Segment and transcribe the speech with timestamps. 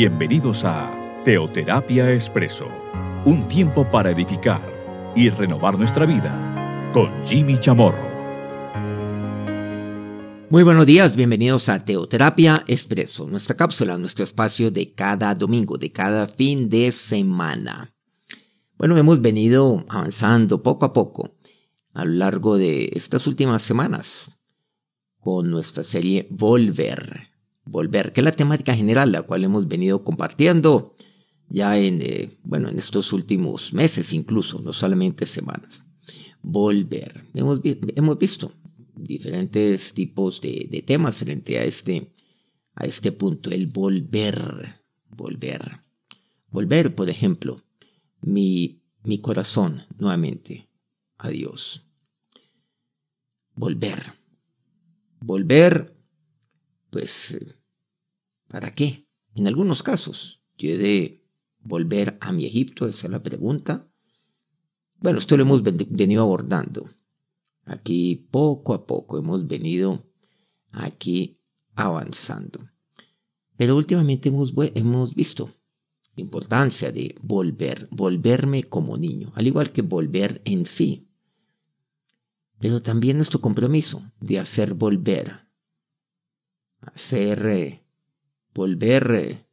[0.00, 2.68] Bienvenidos a Teoterapia Expreso,
[3.24, 4.62] un tiempo para edificar
[5.16, 8.08] y renovar nuestra vida con Jimmy Chamorro.
[10.50, 15.90] Muy buenos días, bienvenidos a Teoterapia Expreso, nuestra cápsula, nuestro espacio de cada domingo, de
[15.90, 17.92] cada fin de semana.
[18.76, 21.34] Bueno, hemos venido avanzando poco a poco
[21.92, 24.30] a lo largo de estas últimas semanas
[25.18, 27.37] con nuestra serie Volver.
[27.70, 30.96] Volver, que es la temática general la cual hemos venido compartiendo
[31.48, 35.86] ya en, eh, bueno, en estos últimos meses incluso, no solamente semanas.
[36.42, 37.24] Volver.
[37.34, 38.52] Hemos, hemos visto
[38.96, 42.14] diferentes tipos de, de, temas frente a este,
[42.74, 45.82] a este punto, el volver, volver.
[46.50, 47.62] Volver, por ejemplo,
[48.22, 50.68] mi, mi corazón nuevamente
[51.18, 51.86] a Dios.
[53.54, 54.14] Volver.
[55.20, 55.94] Volver,
[56.90, 57.36] pues,
[58.48, 59.06] ¿para qué?
[59.34, 61.24] En algunos casos, yo he de
[61.60, 63.88] volver a mi Egipto, esa es la pregunta.
[64.96, 66.88] Bueno, esto lo hemos venido abordando.
[67.64, 70.04] Aquí poco a poco hemos venido
[70.72, 71.40] aquí
[71.74, 72.60] avanzando.
[73.56, 75.54] Pero últimamente hemos, hemos visto
[76.16, 81.08] la importancia de volver, volverme como niño, al igual que volver en sí
[82.58, 85.48] pero también nuestro compromiso de hacer volver,
[86.80, 87.84] hacer eh,
[88.54, 89.46] volver,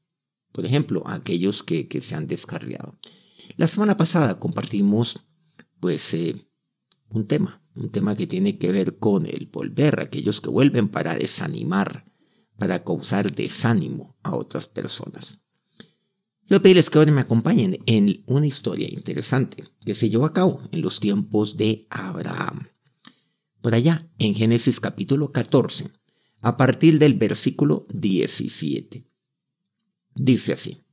[0.51, 2.97] por ejemplo, a aquellos que, que, se han descarriado.
[3.57, 5.25] La semana pasada compartimos,
[5.79, 6.47] pues, eh,
[7.09, 11.15] un tema, un tema que tiene que ver con el volver, aquellos que vuelven para
[11.15, 12.05] desanimar,
[12.57, 15.39] para causar desánimo a otras personas.
[16.47, 20.61] Yo pedirles que ahora me acompañen en una historia interesante que se llevó a cabo
[20.71, 22.67] en los tiempos de Abraham
[23.65, 25.89] por allá en Génesis capítulo 14,
[26.45, 29.03] a partir del versículo 17.
[30.13, 30.83] Dice así,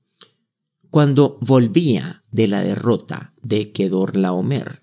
[0.89, 4.83] cuando volvía de la derrota de Kedorlaomer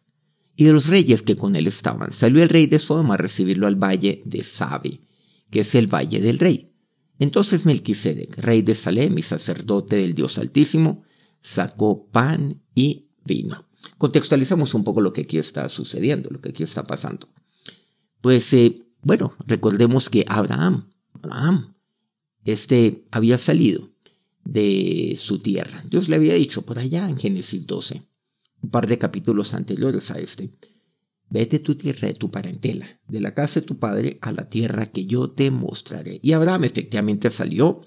[0.56, 3.66] y de los reyes que con él estaban, salió el rey de Sodoma a recibirlo
[3.66, 5.02] al valle de Sabe,
[5.50, 6.72] que es el valle del rey.
[7.18, 11.02] Entonces Melquisedec, rey de Salem y sacerdote del Dios Altísimo,
[11.41, 13.68] sacó pan y vino.
[13.97, 17.28] Contextualizamos un poco lo que aquí está sucediendo, lo que aquí está pasando.
[18.22, 21.76] Pues eh, bueno, recordemos que Abraham, Abraham,
[22.46, 23.90] este había salido
[24.44, 25.84] de su tierra.
[25.90, 28.04] Dios le había dicho por allá en Génesis 12,
[28.62, 30.52] un par de capítulos anteriores a este,
[31.30, 34.88] vete tu tierra de tu parentela, de la casa de tu padre a la tierra
[34.88, 36.20] que yo te mostraré.
[36.24, 37.82] Y Abraham efectivamente salió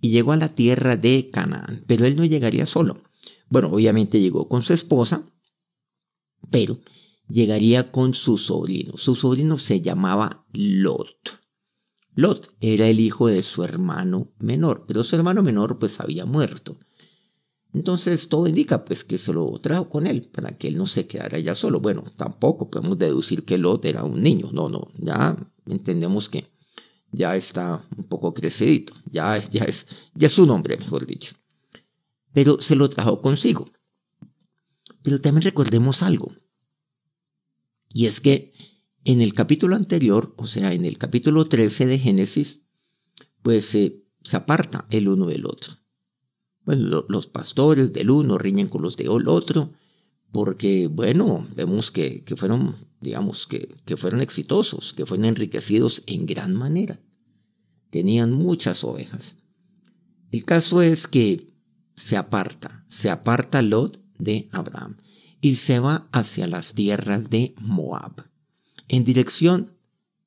[0.00, 3.02] y llegó a la tierra de Canaán, pero él no llegaría solo.
[3.48, 5.26] Bueno, obviamente llegó con su esposa,
[6.50, 6.78] pero
[7.28, 8.96] llegaría con su sobrino.
[8.96, 11.40] Su sobrino se llamaba Lot.
[12.14, 16.78] Lot era el hijo de su hermano menor, pero su hermano menor pues había muerto.
[17.72, 21.06] Entonces todo indica pues que se lo trajo con él para que él no se
[21.06, 21.80] quedara ya solo.
[21.80, 24.50] Bueno, tampoco podemos deducir que Lot era un niño.
[24.52, 26.52] No, no, ya entendemos que
[27.12, 28.92] ya está un poco crecidito.
[29.10, 31.34] Ya, ya, es, ya es un hombre, mejor dicho.
[32.32, 33.70] Pero se lo trajo consigo.
[35.02, 36.32] Pero también recordemos algo.
[37.94, 38.52] Y es que
[39.04, 42.62] en el capítulo anterior, o sea, en el capítulo 13 de Génesis,
[43.42, 45.74] pues se aparta el uno del otro.
[46.64, 49.72] Bueno, los pastores del uno riñen con los del otro,
[50.30, 56.24] porque, bueno, vemos que, que fueron, digamos, que, que fueron exitosos, que fueron enriquecidos en
[56.24, 57.00] gran manera.
[57.90, 59.36] Tenían muchas ovejas.
[60.30, 61.52] El caso es que
[61.96, 64.96] se aparta, se aparta Lot de Abraham
[65.42, 68.28] y se va hacia las tierras de Moab,
[68.88, 69.76] en dirección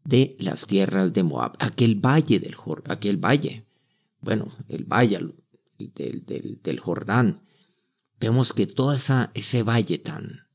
[0.04, 2.56] de las tierras de Moab, aquel valle del
[2.88, 3.66] aquel valle,
[4.20, 5.34] bueno, el valle
[5.78, 7.42] del, del, Jordán.
[8.20, 10.48] Vemos que todo esa, ese valle tan,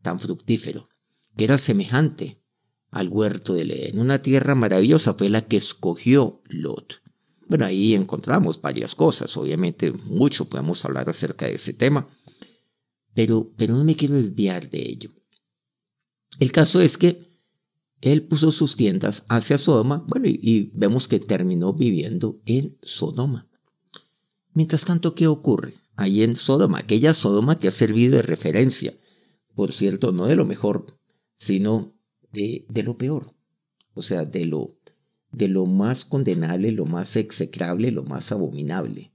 [0.00, 0.88] tan fructífero,
[1.36, 2.40] que era semejante
[2.90, 7.02] al huerto de Edén, una tierra maravillosa fue la que escogió Lot.
[7.48, 12.08] Bueno, ahí encontramos varias cosas, obviamente mucho podemos hablar acerca de ese tema,
[13.14, 15.10] pero, pero no me quiero desviar de ello.
[16.38, 17.30] El caso es que
[18.00, 23.48] él puso sus tiendas hacia Sodoma, bueno, y, vemos que terminó viviendo en Sodoma.
[24.54, 25.74] Mientras tanto, ¿qué ocurre?
[25.96, 28.98] Ahí en Sodoma, aquella Sodoma que ha servido de referencia,
[29.54, 30.98] por cierto, no de lo mejor,
[31.36, 31.94] sino
[32.32, 33.34] de, de lo peor,
[33.92, 34.78] o sea, de lo,
[35.30, 39.12] de lo más condenable, lo más execrable, lo más abominable.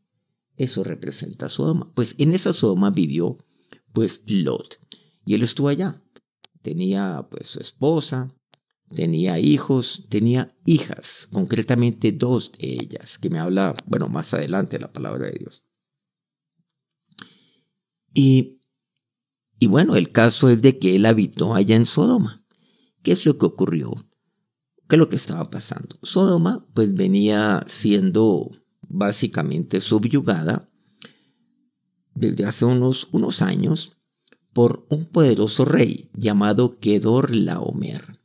[0.57, 1.91] Eso representa Sodoma.
[1.95, 3.39] Pues en esa Sodoma vivió
[3.95, 4.79] pues Lot.
[5.25, 5.99] Y él estuvo allá.
[6.61, 8.35] Tenía pues su esposa,
[8.93, 14.91] tenía hijos, tenía hijas, concretamente dos de ellas, que me habla, bueno, más adelante la
[14.91, 15.65] palabra de Dios.
[18.13, 18.59] Y,
[19.59, 22.45] y bueno, el caso es de que él habitó allá en Sodoma.
[23.01, 23.93] ¿Qué es lo que ocurrió?
[24.87, 25.97] ¿Qué es lo que estaba pasando?
[26.03, 28.51] Sodoma pues venía siendo
[28.81, 30.69] básicamente subyugada
[32.15, 33.97] desde hace unos, unos años
[34.53, 38.19] por un poderoso rey llamado Kedor Laomer.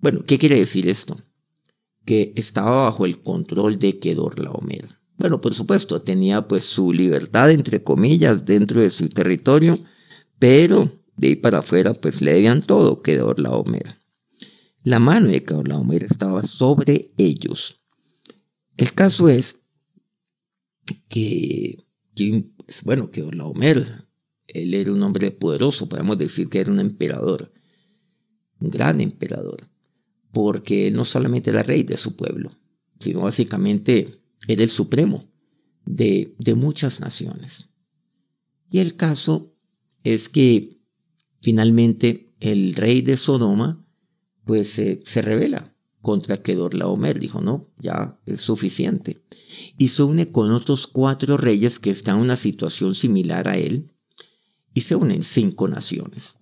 [0.00, 1.20] Bueno, ¿qué quiere decir esto?
[2.04, 4.98] Que estaba bajo el control de Kedor Laomer.
[5.18, 9.76] Bueno, por supuesto, tenía pues su libertad, entre comillas, dentro de su territorio,
[10.38, 13.98] pero de ahí para afuera pues le debían todo Kedor Laomer.
[14.84, 17.80] La mano de Kedor Laomer estaba sobre ellos.
[18.76, 19.58] El caso es
[21.08, 21.84] que,
[22.64, 24.06] pues, bueno, Kedor Laomer,
[24.46, 27.52] él era un hombre poderoso, podemos decir que era un emperador,
[28.60, 29.68] un gran emperador,
[30.32, 32.58] porque él no solamente era rey de su pueblo,
[33.00, 35.30] sino básicamente era el supremo
[35.84, 37.70] de, de muchas naciones.
[38.70, 39.54] Y el caso
[40.04, 40.80] es que
[41.40, 43.84] finalmente el rey de Sodoma
[44.44, 45.77] pues se revela
[46.08, 47.18] contra Kedorlaomer.
[47.18, 49.22] Dijo, no, ya es suficiente.
[49.76, 53.90] Y se une con otros cuatro reyes que están en una situación similar a él.
[54.72, 56.38] Y se unen cinco naciones.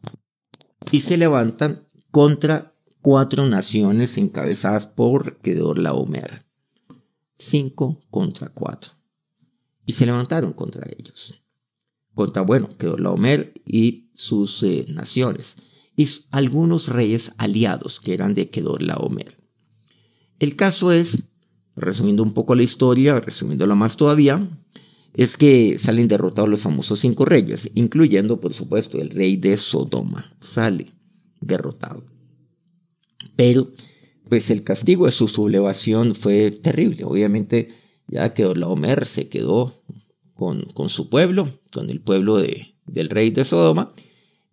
[0.93, 1.81] Y se levantan
[2.11, 6.47] contra cuatro naciones encabezadas por Kedorlaomer
[7.39, 8.93] cinco contra cuatro.
[9.85, 11.35] Y se levantaron contra ellos.
[12.15, 15.57] Contra, bueno, quedó Laomer y sus eh, naciones.
[15.97, 19.36] Y algunos reyes aliados que eran de Kedor Laomer.
[20.38, 21.25] El caso es,
[21.77, 24.49] resumiendo un poco la historia, resumiéndola más todavía,
[25.15, 30.37] es que salen derrotados los famosos cinco reyes, incluyendo, por supuesto, el rey de Sodoma.
[30.41, 30.93] Sale
[31.41, 32.05] derrotado.
[33.35, 33.69] Pero
[34.29, 37.05] pues el castigo de su sublevación fue terrible.
[37.05, 37.69] Obviamente
[38.09, 39.82] ya quedó la Homer, se quedó
[40.35, 43.93] con, con su pueblo, con el pueblo de, del rey de Sodoma,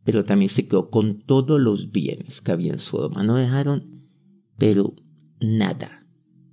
[0.03, 3.23] pero también se quedó con todos los bienes que había en Sodoma.
[3.23, 4.07] No dejaron,
[4.57, 4.93] pero
[5.43, 6.05] nada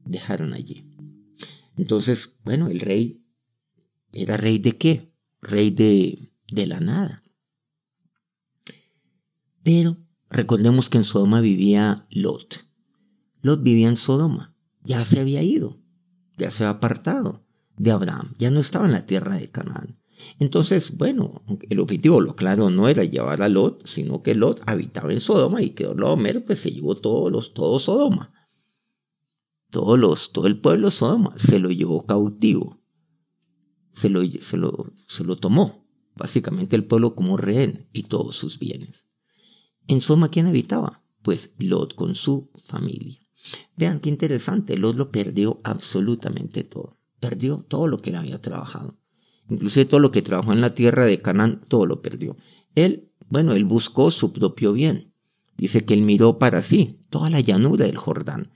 [0.04, 0.87] dejaron allí.
[1.76, 3.25] Entonces, bueno, el rey
[4.12, 5.12] era rey de qué?
[5.40, 7.22] Rey de, de la nada.
[9.62, 9.96] Pero
[10.28, 12.66] recordemos que en Sodoma vivía Lot.
[13.42, 15.81] Lot vivía en Sodoma, ya se había ido,
[16.37, 17.46] ya se había apartado
[17.76, 19.98] de Abraham, ya no estaba en la tierra de Canaán.
[20.38, 25.12] Entonces, bueno, el objetivo, lo claro, no era llevar a Lot, sino que Lot habitaba
[25.12, 28.32] en Sodoma y que Homer pues se llevó todos los, todo Sodoma.
[29.70, 32.81] Todos todo el pueblo Sodoma se lo llevó cautivo.
[33.93, 35.87] Se lo, se lo, se lo tomó,
[36.17, 39.06] básicamente el pueblo como rehén y todos sus bienes.
[39.87, 41.05] En Sodoma, ¿quién habitaba?
[41.22, 43.20] Pues Lot con su familia.
[43.76, 46.99] Vean qué interesante, Lot lo perdió absolutamente todo.
[47.20, 48.99] Perdió todo lo que él había trabajado.
[49.49, 52.37] Inclusive todo lo que trabajó en la tierra de Canaán, todo lo perdió.
[52.75, 55.12] Él, bueno, él buscó su propio bien.
[55.56, 58.50] Dice que él miró para sí toda la llanura del Jordán.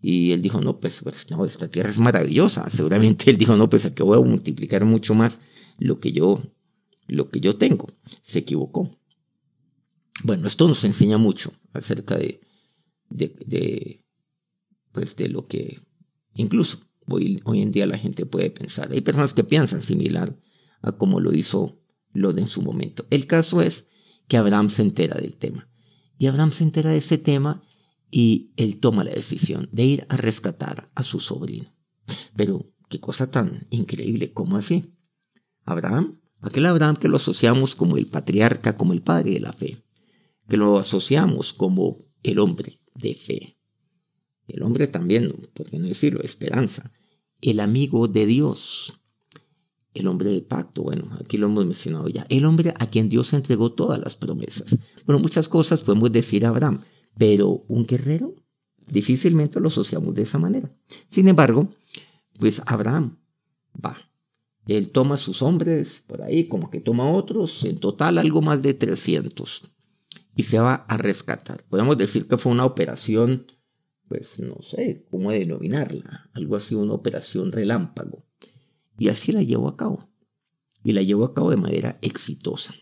[0.00, 2.68] Y él dijo, no, pues, pues no, esta tierra es maravillosa.
[2.70, 5.40] Seguramente él dijo, no, pues aquí voy a multiplicar mucho más
[5.78, 6.42] lo que yo,
[7.06, 7.86] lo que yo tengo.
[8.22, 8.96] Se equivocó.
[10.24, 12.40] Bueno, esto nos enseña mucho acerca de,
[13.10, 14.04] de
[14.92, 15.80] pues de lo que
[16.34, 18.90] incluso hoy, hoy en día la gente puede pensar.
[18.92, 20.36] Hay personas que piensan similar
[20.82, 21.80] a como lo hizo
[22.12, 23.06] Lot en su momento.
[23.10, 23.86] El caso es
[24.26, 25.68] que Abraham se entera del tema.
[26.18, 27.62] Y Abraham se entera de ese tema
[28.10, 31.74] y él toma la decisión de ir a rescatar a su sobrino.
[32.36, 34.94] Pero qué cosa tan increíble, ¿cómo así?
[35.64, 39.78] Abraham, aquel Abraham que lo asociamos como el patriarca, como el padre de la fe,
[40.48, 43.58] que lo asociamos como el hombre de fe.
[44.46, 46.90] El hombre también, por qué no decirlo, esperanza.
[47.42, 48.94] El amigo de Dios.
[49.92, 52.26] El hombre de pacto, bueno, aquí lo hemos mencionado ya.
[52.30, 54.78] El hombre a quien Dios entregó todas las promesas.
[55.04, 56.82] Bueno, muchas cosas podemos decir a Abraham,
[57.18, 58.34] pero un guerrero
[58.86, 60.70] difícilmente lo asociamos de esa manera.
[61.08, 61.68] Sin embargo,
[62.38, 63.18] pues Abraham
[63.84, 63.98] va.
[64.66, 68.74] Él toma sus hombres por ahí, como que toma otros, en total algo más de
[68.74, 69.70] 300,
[70.36, 71.64] y se va a rescatar.
[71.64, 73.46] Podemos decir que fue una operación
[74.08, 78.24] pues no sé cómo denominarla, algo así, una operación relámpago.
[78.98, 80.08] Y así la llevó a cabo.
[80.82, 82.74] Y la llevó a cabo de manera exitosa.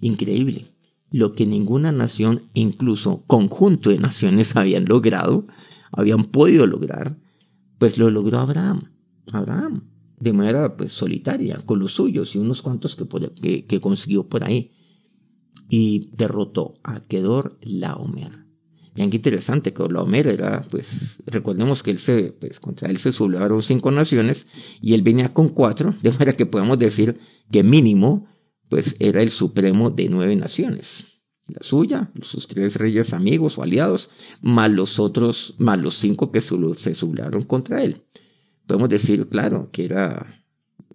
[0.00, 0.73] Increíble.
[1.14, 5.46] Lo que ninguna nación, incluso conjunto de naciones, habían logrado,
[5.92, 7.16] habían podido lograr,
[7.78, 8.90] pues lo logró Abraham.
[9.30, 9.84] Abraham,
[10.18, 14.72] de manera pues solitaria, con los suyos y unos cuantos que, que, consiguió por ahí.
[15.68, 18.44] Y derrotó a Kedor Laomer
[18.96, 23.12] Vean qué interesante que Omer era, pues, recordemos que él se, pues, contra él se
[23.12, 24.48] sublevaron cinco naciones
[24.80, 27.18] y él venía con cuatro, de manera que podemos decir
[27.52, 28.26] que mínimo,
[28.74, 31.20] pues, era el supremo de nueve naciones.
[31.46, 36.40] La suya, sus tres reyes amigos o aliados, más los otros, más los cinco que
[36.40, 38.02] se sublevaron contra él.
[38.66, 40.44] Podemos decir, claro, que era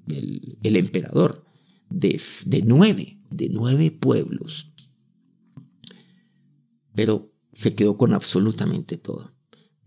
[0.10, 1.46] el, emperador
[1.90, 2.20] de,
[2.66, 4.74] nueve, de nueve pueblos.
[6.94, 9.32] Pero se quedó con absolutamente todo.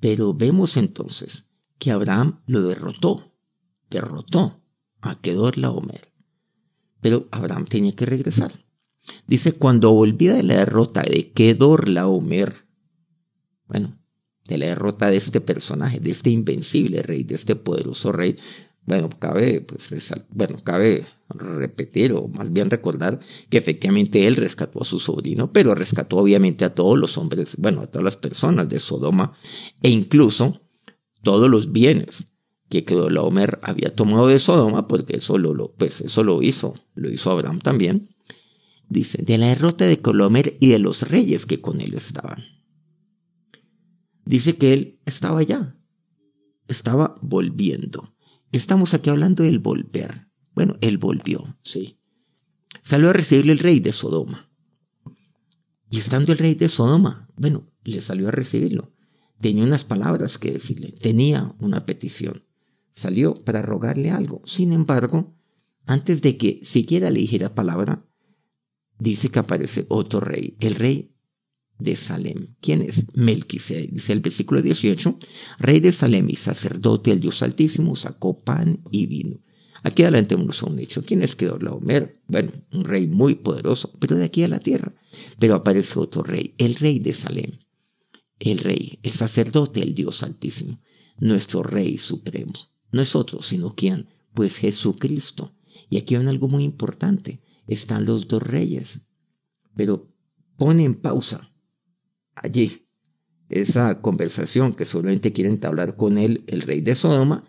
[0.00, 1.44] Pero vemos entonces
[1.78, 3.34] que Abraham lo derrotó,
[3.90, 4.62] derrotó
[5.02, 6.11] a Kedor-Laomer.
[7.02, 8.52] Pero Abraham tenía que regresar.
[9.26, 12.54] Dice, cuando volvía de la derrota de Kedor-Laomer,
[13.66, 13.98] bueno,
[14.46, 18.36] de la derrota de este personaje, de este invencible rey, de este poderoso rey,
[18.84, 19.90] bueno, cabe, pues,
[20.30, 23.18] bueno, cabe repetir o más bien recordar
[23.48, 27.82] que efectivamente él rescató a su sobrino, pero rescató obviamente a todos los hombres, bueno,
[27.82, 29.34] a todas las personas de Sodoma
[29.82, 30.60] e incluso
[31.22, 32.31] todos los bienes
[32.72, 37.30] que Kedorlaomer había tomado de Sodoma, porque eso lo, pues eso lo hizo, lo hizo
[37.30, 38.16] Abraham también.
[38.88, 42.44] Dice, de la derrota de Kedorlaomer y de los reyes que con él estaban.
[44.24, 45.76] Dice que él estaba allá,
[46.66, 48.14] estaba volviendo.
[48.52, 50.28] Estamos aquí hablando del volver.
[50.54, 51.98] Bueno, él volvió, sí.
[52.84, 54.50] Salió a recibirle el rey de Sodoma.
[55.90, 58.94] Y estando el rey de Sodoma, bueno, le salió a recibirlo.
[59.42, 62.44] Tenía unas palabras que decirle, tenía una petición.
[62.92, 64.42] Salió para rogarle algo.
[64.44, 65.34] Sin embargo,
[65.86, 68.04] antes de que siquiera le dijera palabra,
[68.98, 71.12] dice que aparece otro rey, el rey
[71.78, 72.54] de Salem.
[72.60, 73.04] ¿Quién es?
[73.14, 73.90] Melquisedec.
[73.90, 75.18] Dice el versículo 18,
[75.58, 79.40] rey de Salem y sacerdote del Dios Altísimo, sacó pan y vino.
[79.82, 81.02] Aquí adelante tenemos un hecho.
[81.04, 82.20] ¿Quién es Kedorlaomer?
[82.28, 84.94] Bueno, un rey muy poderoso, pero de aquí a la tierra.
[85.38, 87.58] Pero aparece otro rey, el rey de Salem.
[88.38, 90.80] El rey, el sacerdote, el Dios Altísimo,
[91.18, 92.52] nuestro rey supremo.
[92.92, 94.08] No es otro, sino quién?
[94.34, 95.54] Pues Jesucristo.
[95.88, 97.40] Y aquí ven algo muy importante.
[97.66, 99.00] Están los dos reyes.
[99.74, 100.12] Pero
[100.56, 101.52] pone en pausa
[102.34, 102.86] allí
[103.48, 107.44] esa conversación que solamente quieren hablar con él, el rey de Sodoma,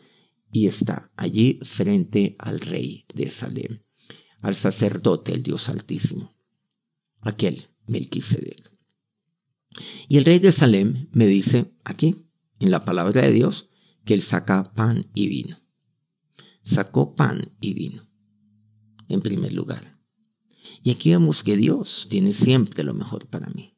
[0.51, 3.81] y está allí frente al rey de Salem,
[4.41, 6.35] al sacerdote, el Dios Altísimo,
[7.21, 8.71] aquel Melquisedec.
[10.07, 12.27] Y el rey de Salem me dice aquí,
[12.59, 13.69] en la palabra de Dios,
[14.05, 15.61] que él saca pan y vino.
[16.63, 18.09] Sacó pan y vino,
[19.07, 19.99] en primer lugar.
[20.81, 23.75] Y aquí vemos que Dios tiene siempre lo mejor para mí.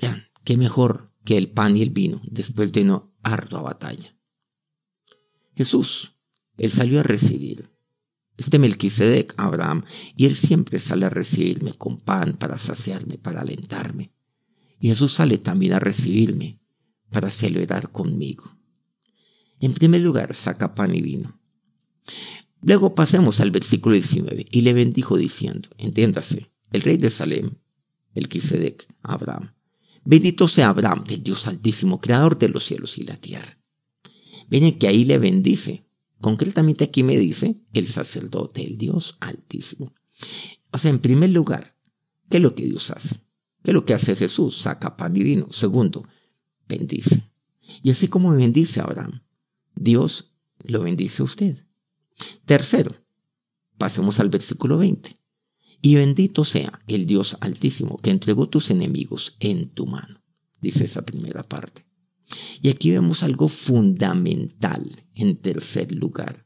[0.00, 4.16] Vean, qué mejor que el pan y el vino después de una ardua batalla.
[5.54, 6.12] Jesús.
[6.58, 7.70] Él salió a recibir.
[8.38, 14.12] Este Melquisedec, Abraham, y él siempre sale a recibirme con pan para saciarme, para alentarme.
[14.78, 16.60] Y Jesús sale también a recibirme
[17.10, 18.56] para celebrar conmigo.
[19.60, 21.40] En primer lugar, saca pan y vino.
[22.60, 24.46] Luego pasemos al versículo 19.
[24.50, 27.56] Y le bendijo diciendo, entiéndase, el rey de Salem,
[28.14, 29.54] Melquisedec, Abraham.
[30.04, 33.58] Bendito sea Abraham, del Dios Altísimo, creador de los cielos y la tierra
[34.48, 35.86] Miren que ahí le bendice.
[36.20, 39.94] Concretamente aquí me dice el sacerdote, el Dios altísimo.
[40.70, 41.76] O sea, en primer lugar,
[42.30, 43.16] ¿qué es lo que Dios hace?
[43.62, 44.58] ¿Qué es lo que hace Jesús?
[44.58, 45.48] Saca pan divino.
[45.50, 46.06] Segundo,
[46.68, 47.22] bendice.
[47.82, 49.22] Y así como bendice Abraham,
[49.74, 51.64] Dios lo bendice a usted.
[52.44, 52.96] Tercero,
[53.78, 55.16] pasemos al versículo 20.
[55.82, 60.22] Y bendito sea el Dios altísimo que entregó tus enemigos en tu mano.
[60.60, 61.86] Dice esa primera parte.
[62.60, 66.44] Y aquí vemos algo fundamental en tercer lugar,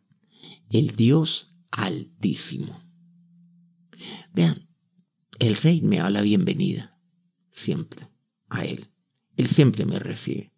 [0.68, 2.82] el Dios altísimo.
[4.34, 4.68] Vean,
[5.38, 6.98] el rey me da la bienvenida,
[7.50, 8.08] siempre,
[8.48, 8.89] a él.
[9.40, 10.52] Él siempre me recibe.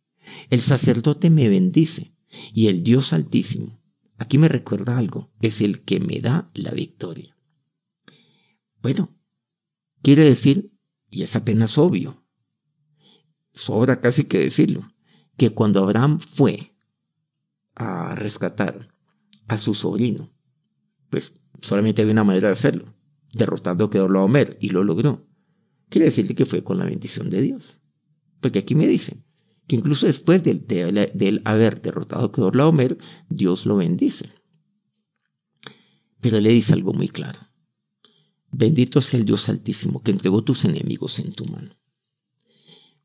[0.51, 2.17] El sacerdote me bendice
[2.53, 3.81] y el Dios altísimo,
[4.19, 7.37] aquí me recuerda algo, es el que me da la victoria.
[8.83, 9.17] Bueno,
[10.03, 10.73] quiere decir,
[11.11, 12.25] y es apenas obvio,
[13.55, 14.93] sobra casi que decirlo,
[15.37, 16.75] que cuando Abraham fue
[17.77, 18.89] a rescatar
[19.47, 20.33] a su sobrino,
[21.09, 22.97] pues solamente había una manera de hacerlo,
[23.33, 25.29] derrotando a Homer y lo logró.
[25.89, 27.82] Quiere decir que fue con la bendición de Dios.
[28.43, 29.17] Porque aquí me dice
[29.67, 32.99] que incluso después de, él haber derrotado a Homer,
[33.31, 34.31] Dios lo bendice.
[36.21, 37.39] Pero le dice algo muy claro.
[38.51, 41.79] Bendito sea el Dios Altísimo que entregó tus enemigos en tu mano.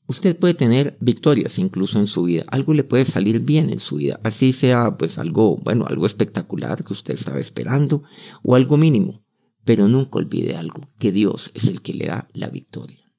[0.08, 3.98] Usted puede tener victorias incluso en su vida, algo le puede salir bien en su
[3.98, 8.04] vida, así sea pues algo, bueno, algo espectacular que usted estaba esperando
[8.42, 9.26] o algo mínimo,
[9.66, 13.12] pero nunca olvide algo, que Dios es el que le da la victoria.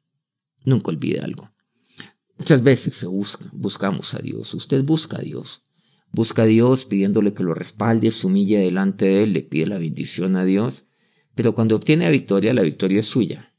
[0.64, 1.50] nunca olvide algo.
[2.38, 4.54] Muchas veces se busca, buscamos a Dios.
[4.54, 5.64] Usted busca a Dios.
[6.12, 9.78] Busca a Dios pidiéndole que lo respalde, se humilla delante de Él, le pide la
[9.78, 10.86] bendición a Dios.
[11.34, 13.52] Pero cuando obtiene la victoria, la victoria es suya.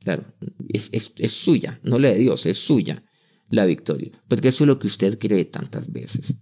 [0.00, 0.24] Claro,
[0.68, 3.04] es, es suya, no la de Dios, es suya
[3.50, 4.10] la victoria.
[4.26, 6.34] Porque eso es lo que usted cree tantas veces.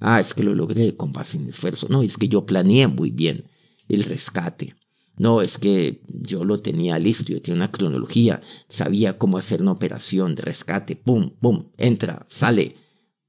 [0.00, 1.88] Ah, es que lo logré con base en esfuerzo.
[1.88, 3.44] No, es que yo planeé muy bien
[3.88, 4.76] el rescate.
[5.18, 9.72] No, es que yo lo tenía listo, yo tenía una cronología, sabía cómo hacer una
[9.72, 12.76] operación de rescate, pum, pum, entra, sale,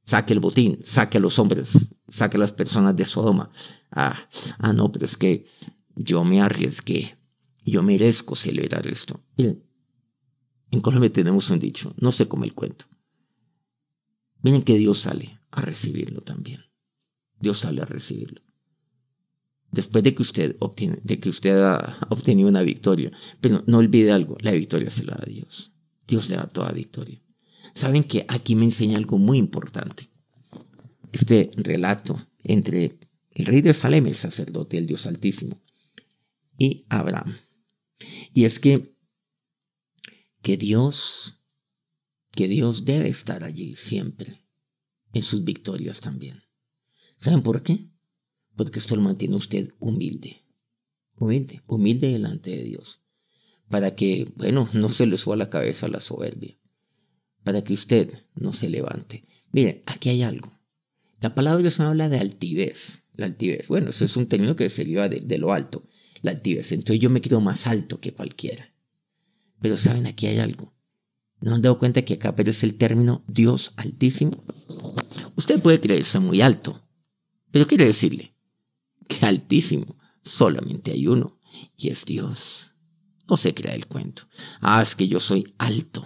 [0.05, 1.71] saque el botín, saque a los hombres,
[2.07, 3.49] saque a las personas de Sodoma.
[3.91, 4.27] Ah,
[4.59, 5.47] ah, no, pero es que
[5.95, 7.17] yo me arriesgué,
[7.65, 9.19] yo merezco celebrar esto.
[9.35, 9.63] Miren,
[10.69, 12.85] en Colombia tenemos un dicho, no sé cómo el cuento.
[14.43, 16.61] Miren que Dios sale a recibirlo también.
[17.39, 18.48] Dios sale a recibirlo
[19.71, 23.11] después de que usted obtiene, de que usted ha obtenido una victoria.
[23.41, 25.73] Pero no olvide algo, la victoria se la da Dios.
[26.07, 27.21] Dios le da toda victoria.
[27.75, 30.09] Saben que aquí me enseña algo muy importante.
[31.11, 32.97] Este relato entre
[33.31, 35.61] el rey de Salem, el sacerdote, el Dios Altísimo,
[36.57, 37.37] y Abraham.
[38.33, 38.95] Y es que,
[40.41, 41.39] que Dios,
[42.31, 44.45] que Dios debe estar allí siempre,
[45.13, 46.43] en sus victorias también.
[47.17, 47.89] ¿Saben por qué?
[48.59, 50.43] Porque esto lo mantiene usted humilde,
[51.15, 53.01] humilde, humilde delante de Dios,
[53.69, 56.57] para que, bueno, no se le suba la cabeza la soberbia,
[57.45, 59.23] para que usted no se levante.
[59.53, 60.59] Mire, aquí hay algo.
[61.21, 63.69] La palabra Dios habla de altivez, la altivez.
[63.69, 65.87] Bueno, eso es un término que se lleva de, de lo alto,
[66.21, 66.73] la altivez.
[66.73, 68.73] Entonces yo me creo más alto que cualquiera.
[69.61, 70.75] Pero saben, aquí hay algo.
[71.39, 74.43] ¿No han dado cuenta que acá aparece el término Dios altísimo?
[75.37, 76.85] Usted puede creerse muy alto,
[77.51, 78.35] pero quiere decirle,
[79.09, 81.37] que altísimo, solamente hay uno,
[81.77, 82.71] y es Dios.
[83.27, 84.23] No se crea el cuento.
[84.61, 86.05] Ah, es que yo soy alto.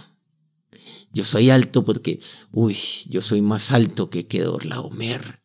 [1.11, 2.20] Yo soy alto porque,
[2.51, 2.75] uy,
[3.07, 5.42] yo soy más alto que Kedorlaomer.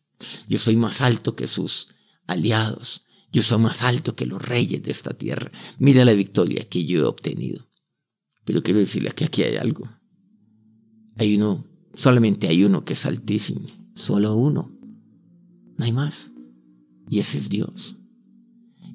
[0.47, 1.89] Yo soy más alto que sus
[2.25, 3.05] aliados.
[3.31, 5.51] Yo soy más alto que los reyes de esta tierra.
[5.77, 7.67] Mira la victoria que yo he obtenido.
[8.43, 9.87] Pero quiero decirle que aquí hay algo.
[11.15, 13.67] Hay uno, solamente hay uno que es altísimo.
[13.93, 14.75] Solo uno.
[15.77, 16.31] No hay más.
[17.09, 17.97] Y ese es Dios.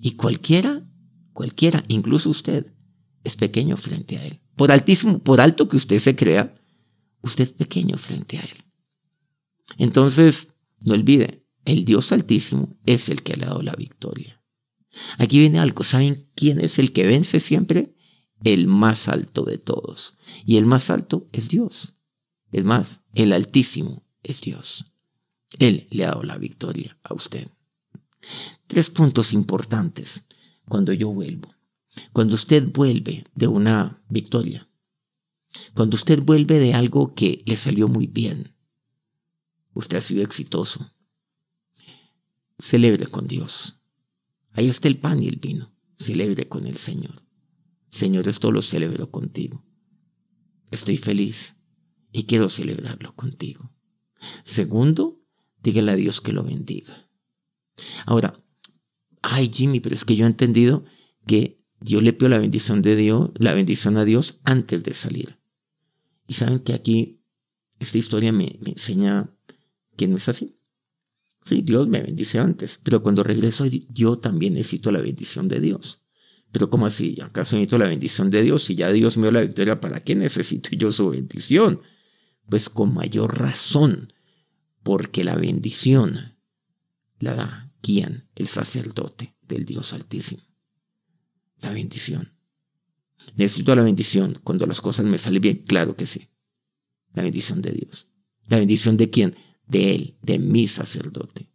[0.01, 0.87] Y cualquiera,
[1.33, 2.73] cualquiera, incluso usted,
[3.25, 4.41] es pequeño frente a Él.
[4.55, 6.55] Por altísimo, por alto que usted se crea,
[7.23, 8.65] usted es pequeño frente a Él.
[9.79, 14.41] Entonces, no olvide, el Dios altísimo es el que le ha dado la victoria.
[15.19, 17.97] Aquí viene algo, ¿saben quién es el que vence siempre?
[18.45, 20.17] El más alto de todos.
[20.45, 21.95] Y el más alto es Dios.
[22.53, 24.93] Es más, el altísimo es Dios.
[25.59, 27.49] Él le ha dado la victoria a usted.
[28.67, 30.25] Tres puntos importantes
[30.67, 31.55] cuando yo vuelvo.
[32.13, 34.69] Cuando usted vuelve de una victoria.
[35.75, 38.55] Cuando usted vuelve de algo que le salió muy bien.
[39.73, 40.93] Usted ha sido exitoso.
[42.59, 43.81] Celebre con Dios.
[44.53, 45.73] Ahí está el pan y el vino.
[45.99, 47.23] Celebre con el Señor.
[47.91, 49.65] Señor, esto lo celebro contigo.
[50.71, 51.55] Estoy feliz
[52.11, 53.73] y quiero celebrarlo contigo.
[54.45, 55.21] Segundo,
[55.63, 57.04] dígale a Dios que lo bendiga.
[58.07, 58.41] Ahora,
[59.23, 60.85] ay Jimmy, pero es que yo he entendido
[61.27, 65.39] que yo le pido la bendición de Dios, la bendición a Dios antes de salir.
[66.27, 67.21] Y saben que aquí
[67.79, 69.31] esta historia me, enseña
[69.97, 70.57] que no es así.
[71.45, 76.03] Sí, Dios me bendice antes, pero cuando regreso yo también necesito la bendición de Dios.
[76.53, 77.19] Pero ¿cómo así?
[77.21, 78.65] ¿Acaso necesito la bendición de Dios?
[78.65, 81.83] Si ya Dios me dio la victoria, ¿para qué necesito yo su bendición?
[82.49, 84.13] Pues con mayor razón,
[84.83, 86.37] porque la bendición
[87.19, 88.29] la da quién?
[88.35, 90.43] El sacerdote del Dios Altísimo.
[91.61, 92.33] La bendición.
[93.37, 96.31] Necesito la bendición cuando las cosas me salen bien, claro que sí.
[97.13, 98.11] La bendición de Dios.
[98.49, 99.37] ¿La bendición de quién?
[99.67, 101.49] De Él, de mi sacerdote,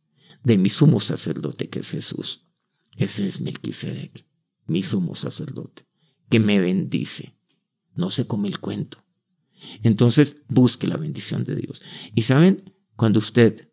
[0.44, 2.46] de mi sumo sacerdote que es Jesús.
[2.96, 4.26] Ese es Melquisedec,
[4.68, 5.86] mi sumo sacerdote,
[6.30, 7.36] que me bendice.
[7.96, 9.04] No se come el cuento.
[9.84, 11.82] Entonces, busque la bendición de Dios.
[12.16, 13.69] Y saben, cuando usted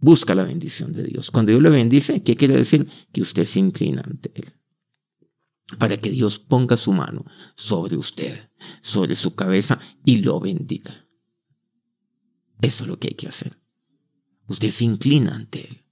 [0.00, 1.30] busca la bendición de Dios.
[1.30, 2.88] Cuando Dios le bendice, ¿qué quiere decir?
[3.12, 4.52] Que usted se inclina ante Él.
[5.78, 11.06] Para que Dios ponga su mano sobre usted, sobre su cabeza y lo bendiga.
[12.60, 13.58] Eso es lo que hay que hacer.
[14.48, 15.82] Usted se inclina ante Él.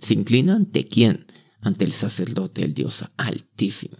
[0.00, 1.26] ¿Se inclina ante quién?
[1.60, 3.98] Ante el sacerdote, el Dios altísimo.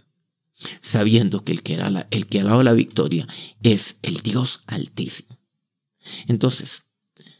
[0.81, 1.75] Sabiendo que el que,
[2.09, 3.27] el que ha dado la victoria
[3.61, 5.37] es el Dios altísimo.
[6.27, 6.86] Entonces,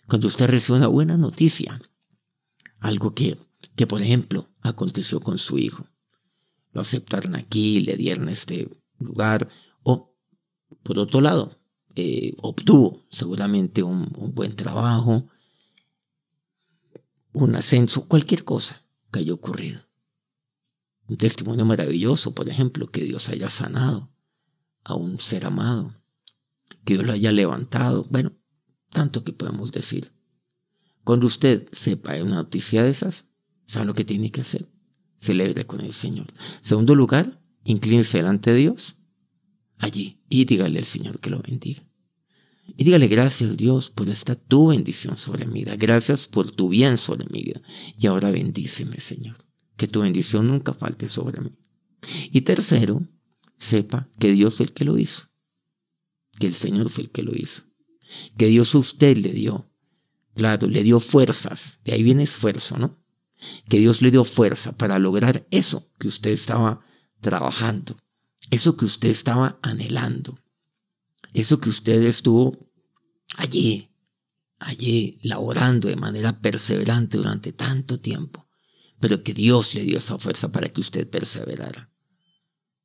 [0.08, 1.80] cuando usted recibe una buena noticia,
[2.80, 3.38] algo que,
[3.76, 5.88] que por ejemplo aconteció con su hijo,
[6.72, 9.50] lo aceptaron aquí, le dieron este lugar,
[9.84, 10.16] o
[10.84, 11.58] por otro lado,
[11.96, 15.28] eh, obtuvo seguramente un, un buen trabajo,
[17.34, 19.82] un ascenso, cualquier cosa que haya ocurrido.
[21.08, 24.10] Un testimonio maravilloso, por ejemplo, que Dios haya sanado
[24.84, 25.94] a un ser amado,
[26.86, 28.06] que Dios lo haya levantado.
[28.10, 28.37] Bueno,
[28.98, 30.12] tanto que podemos decir.
[31.04, 33.28] Cuando usted sepa una noticia de esas,
[33.64, 34.68] sabe lo que tiene que hacer.
[35.18, 36.34] Celebre con el Señor.
[36.62, 38.98] Segundo lugar, inclínese delante de Dios
[39.78, 41.84] allí y dígale al Señor que lo bendiga.
[42.76, 45.76] Y dígale gracias Dios por esta tu bendición sobre mi vida.
[45.76, 47.62] Gracias por tu bien sobre mi vida.
[48.00, 49.38] Y ahora bendíceme Señor.
[49.76, 51.52] Que tu bendición nunca falte sobre mí.
[52.32, 53.08] Y tercero,
[53.60, 55.30] sepa que Dios fue el que lo hizo.
[56.40, 57.68] Que el Señor fue el que lo hizo.
[58.38, 59.70] Que Dios a usted le dio.
[60.36, 61.80] Claro, le dio fuerzas.
[61.84, 62.98] De ahí viene esfuerzo, ¿no?
[63.70, 66.82] Que Dios le dio fuerza para lograr eso que usted estaba
[67.22, 67.98] trabajando.
[68.50, 70.40] Eso que usted estaba anhelando.
[71.34, 72.72] Eso que usted estuvo
[73.36, 73.90] allí,
[74.60, 78.48] allí, laborando de manera perseverante durante tanto tiempo,
[79.00, 81.92] pero que Dios le dio esa fuerza para que usted perseverara.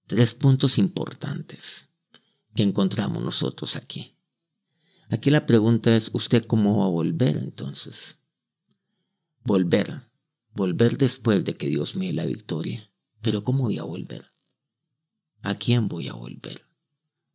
[0.06, 1.88] Tres puntos importantes
[2.54, 4.18] que encontramos nosotros aquí.
[5.12, 8.18] Aquí la pregunta es, ¿usted cómo va a volver entonces?
[9.44, 10.09] Volver,
[10.55, 12.90] volver después de que Dios me dé la victoria.
[13.20, 14.33] Pero ¿cómo voy a volver?
[15.42, 16.62] ¿A quién voy a volver?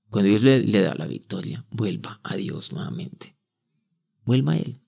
[0.09, 3.37] Cuando Dios le, da la victoria, vuelva a Dios nuevamente.
[4.25, 4.79] Vuelva a Él.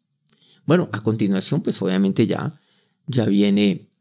[0.65, 2.59] Bueno, a continuación, pues obviamente ya,
[3.05, 3.91] ya viene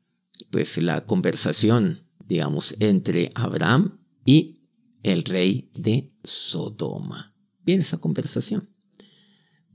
[0.48, 4.62] pues la conversación, digamos, entre Abraham y
[5.02, 7.34] el rey de Sodoma.
[7.66, 8.77] Viene esa conversación.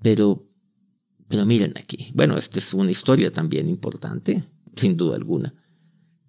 [0.04, 0.48] Pero,
[1.28, 2.12] pero miren aquí.
[2.14, 4.44] Bueno, esta es una historia también importante,
[4.76, 5.56] sin duda alguna.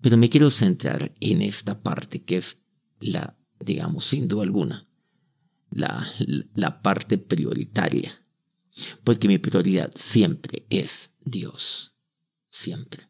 [0.00, 2.60] Pero me quiero centrar en esta parte que es
[3.00, 4.88] la, digamos, sin duda alguna,
[5.70, 6.06] la,
[6.54, 8.12] la parte prioritaria.
[9.02, 11.94] Porque mi prioridad siempre es Dios.
[12.48, 13.08] Siempre.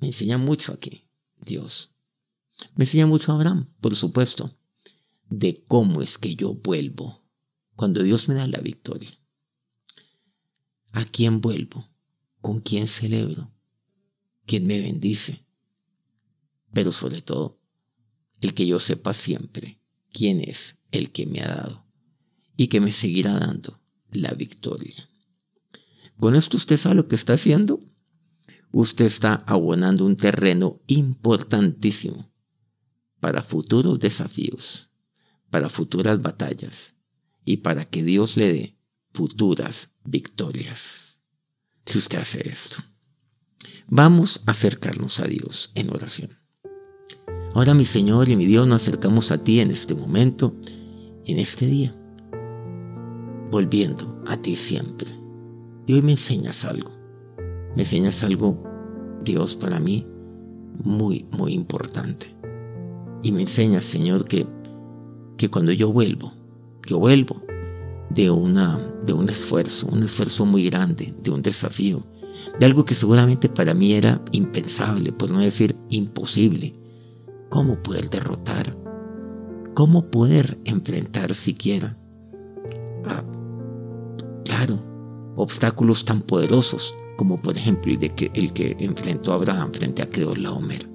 [0.00, 1.94] Me enseña mucho aquí, Dios.
[2.76, 4.56] Me enseña mucho Abraham, por supuesto,
[5.28, 7.22] de cómo es que yo vuelvo
[7.74, 9.10] cuando Dios me da la victoria.
[10.94, 11.90] ¿A quién vuelvo?
[12.40, 13.50] ¿Con quién celebro?
[14.46, 15.44] ¿Quién me bendice?
[16.72, 17.58] Pero sobre todo,
[18.40, 19.80] el que yo sepa siempre
[20.12, 21.84] quién es el que me ha dado
[22.56, 23.80] y que me seguirá dando
[24.12, 25.10] la victoria.
[26.16, 27.80] Con esto usted sabe lo que está haciendo.
[28.70, 32.30] Usted está abonando un terreno importantísimo
[33.18, 34.90] para futuros desafíos,
[35.50, 36.94] para futuras batallas
[37.44, 38.78] y para que Dios le dé
[39.14, 41.20] futuras victorias.
[41.86, 42.78] Si usted hace esto,
[43.86, 46.36] vamos a acercarnos a Dios en oración.
[47.54, 50.56] Ahora mi Señor y mi Dios nos acercamos a ti en este momento,
[51.24, 51.94] en este día,
[53.50, 55.08] volviendo a ti siempre.
[55.86, 56.90] Y hoy me enseñas algo.
[57.76, 58.64] Me enseñas algo,
[59.22, 60.06] Dios, para mí,
[60.82, 62.34] muy, muy importante.
[63.22, 64.46] Y me enseñas, Señor, que,
[65.36, 66.32] que cuando yo vuelvo,
[66.86, 67.44] yo vuelvo
[68.14, 72.04] de, una, de un esfuerzo, un esfuerzo muy grande, de un desafío,
[72.58, 76.72] de algo que seguramente para mí era impensable, por no decir imposible
[77.50, 78.76] cómo poder derrotar,
[79.74, 81.96] cómo poder enfrentar siquiera
[84.44, 84.82] claro,
[85.36, 90.10] obstáculos tan poderosos como por ejemplo el, que, el que enfrentó a Abraham frente a
[90.10, 90.88] Kedorlaomer.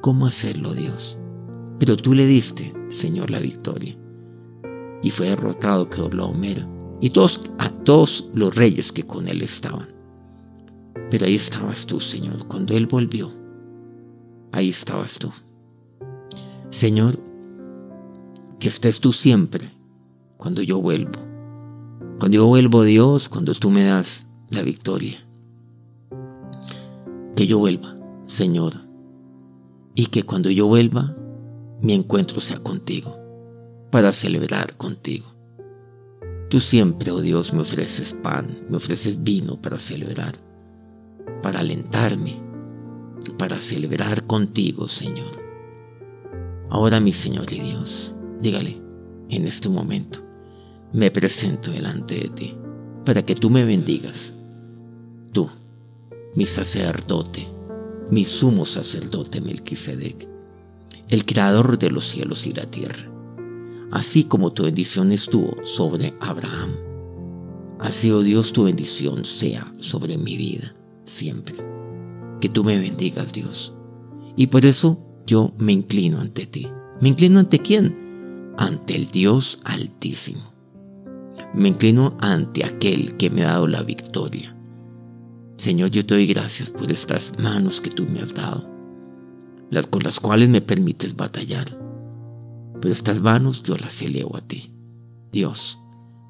[0.00, 1.18] ¿Cómo hacerlo, Dios?
[1.78, 3.96] Pero tú le diste, Señor, la victoria.
[5.04, 6.66] Y fue derrotado Kedorlaomer
[7.00, 9.88] y todos, a todos los reyes que con él estaban.
[11.10, 13.30] Pero ahí estabas tú, Señor, cuando él volvió.
[14.50, 15.30] Ahí estabas tú.
[16.70, 17.18] Señor,
[18.58, 19.70] que estés tú siempre
[20.38, 21.20] cuando yo vuelvo.
[22.18, 25.18] Cuando yo vuelvo, Dios, cuando tú me das la victoria.
[27.36, 28.74] Que yo vuelva, Señor.
[29.94, 31.14] Y que cuando yo vuelva,
[31.82, 33.18] mi encuentro sea contigo,
[33.94, 35.32] para celebrar contigo.
[36.50, 40.36] Tú siempre, oh Dios, me ofreces pan, me ofreces vino para celebrar,
[41.40, 42.34] para alentarme,
[43.38, 45.40] para celebrar contigo, Señor.
[46.70, 48.82] Ahora mi Señor y Dios, dígale,
[49.28, 50.18] en este momento,
[50.92, 52.56] me presento delante de ti,
[53.04, 54.32] para que tú me bendigas.
[55.30, 55.48] Tú,
[56.34, 57.46] mi sacerdote,
[58.10, 60.26] mi sumo sacerdote Melquisedec,
[61.10, 63.13] el creador de los cielos y la tierra,
[63.94, 66.72] así como tu bendición estuvo sobre Abraham.
[67.78, 71.54] Así, oh Dios, tu bendición sea sobre mi vida siempre.
[72.40, 73.72] Que tú me bendigas, Dios.
[74.36, 76.66] Y por eso yo me inclino ante ti.
[77.00, 78.52] ¿Me inclino ante quién?
[78.58, 80.52] Ante el Dios Altísimo.
[81.54, 84.56] Me inclino ante aquel que me ha dado la victoria.
[85.56, 88.68] Señor, yo te doy gracias por estas manos que tú me has dado,
[89.70, 91.83] las con las cuales me permites batallar.
[92.84, 94.70] Pero estas manos yo las elevo a ti,
[95.32, 95.78] Dios,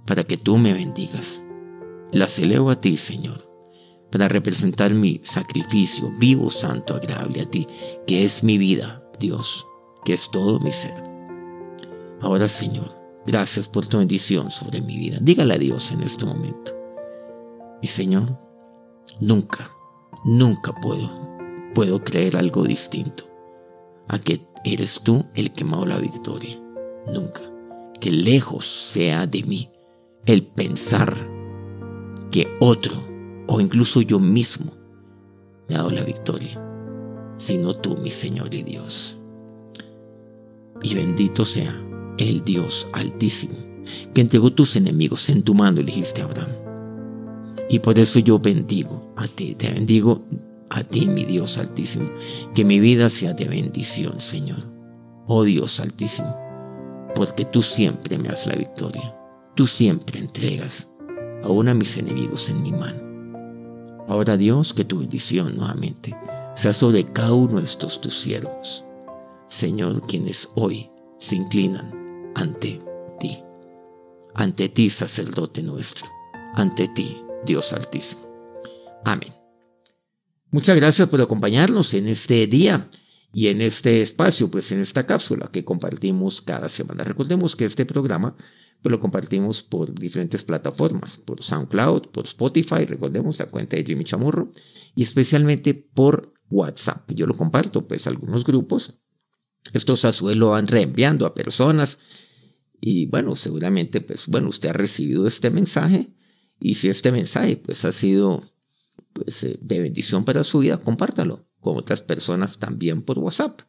[0.07, 1.43] para que tú me bendigas.
[2.13, 3.51] Las elevo a ti, Señor,
[4.13, 7.67] para representar mi sacrificio vivo, santo, agradable a ti,
[8.07, 9.67] que es mi vida, Dios,
[10.05, 10.95] que es todo mi ser.
[12.21, 15.19] Ahora, Señor, gracias por tu bendición sobre mi vida.
[15.21, 16.71] Dígale a Dios en este momento.
[17.83, 18.39] Mi Señor,
[19.21, 19.73] nunca,
[20.25, 21.11] nunca puedo,
[21.75, 23.25] puedo creer algo distinto
[24.07, 26.59] a que eres tú el que me ha dado la victoria.
[27.13, 27.43] Nunca.
[28.01, 29.69] Que lejos sea de mí
[30.27, 31.15] el pensar
[32.31, 32.93] que otro
[33.47, 34.73] o incluso yo mismo
[35.69, 36.61] me ha dado la victoria,
[37.37, 39.19] sino tú, mi Señor y Dios.
[40.83, 41.81] Y bendito sea
[42.19, 43.55] el Dios altísimo,
[44.13, 46.51] que entregó tus enemigos en tu mano, a Abraham.
[47.69, 50.23] Y por eso yo bendigo a ti, te bendigo
[50.75, 52.11] a ti, mi Dios altísimo,
[52.53, 54.59] que mi vida sea de bendición, Señor.
[55.29, 56.37] Oh Dios altísimo,
[57.15, 59.17] porque tú siempre me das la victoria,
[59.55, 60.89] tú siempre entregas
[61.45, 63.01] aún a mis enemigos en mi mano.
[64.09, 66.15] Ahora Dios, que tu bendición nuevamente
[66.57, 68.85] sea sobre cada uno de estos tus siervos.
[69.49, 72.81] Señor, quienes hoy se inclinan ante
[73.21, 73.43] ti.
[74.35, 76.07] Ante ti, sacerdote nuestro.
[76.55, 78.23] Ante ti, Dios altísimo.
[79.05, 79.44] Amén.
[80.55, 82.89] Muchas gracias por acompañarnos en este día
[83.33, 87.03] y en este espacio, pues en esta cápsula que compartimos cada semana.
[87.03, 88.37] Recordemos que este programa
[88.81, 94.05] pues lo compartimos por diferentes plataformas, por SoundCloud, por Spotify, recordemos la cuenta de Jimmy
[94.05, 94.53] Chamorro,
[94.95, 97.11] y especialmente por WhatsApp.
[97.11, 98.95] Yo lo comparto pues a algunos grupos.
[99.73, 101.99] Estos a su vez lo van reenviando a personas
[102.81, 106.15] y bueno, seguramente pues bueno, usted ha recibido este mensaje
[106.61, 108.54] y si este mensaje pues ha sido
[109.15, 113.63] pues eh, de bendición para su vida, compártalo con otras personas también por WhatsApp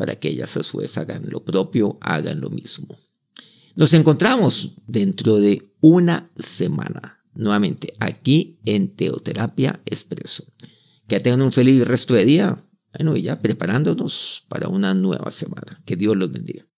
[0.00, 2.98] para que ellas a su vez hagan lo propio, hagan lo mismo.
[3.76, 10.44] Nos encontramos dentro de una semana, nuevamente aquí en Teoterapia Expreso.
[11.06, 12.64] Que tengan un feliz resto de día.
[12.94, 15.82] Bueno, y ya preparándonos para una nueva semana.
[15.84, 16.64] Que Dios los bendiga.